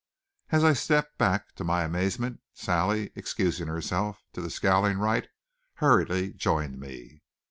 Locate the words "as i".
0.49-0.73